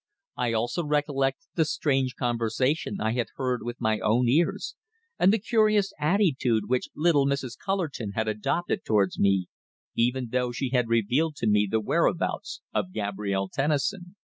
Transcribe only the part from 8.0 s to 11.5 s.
had adopted towards me, even though she had revealed to